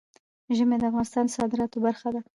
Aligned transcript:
ژمی 0.55 0.77
د 0.79 0.83
افغانستان 0.91 1.25
د 1.27 1.33
صادراتو 1.35 1.77
برخه 1.85 2.07
ده. 2.13 2.21